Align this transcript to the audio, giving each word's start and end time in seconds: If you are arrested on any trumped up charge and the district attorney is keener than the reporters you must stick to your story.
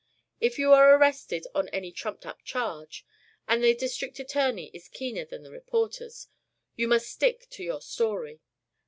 If 0.39 0.57
you 0.57 0.73
are 0.73 0.95
arrested 0.97 1.45
on 1.53 1.69
any 1.69 1.91
trumped 1.91 2.25
up 2.25 2.41
charge 2.43 3.05
and 3.47 3.63
the 3.63 3.75
district 3.75 4.17
attorney 4.19 4.71
is 4.73 4.87
keener 4.87 5.25
than 5.25 5.43
the 5.43 5.51
reporters 5.51 6.27
you 6.75 6.87
must 6.87 7.07
stick 7.07 7.47
to 7.51 7.63
your 7.63 7.81
story. 7.81 8.41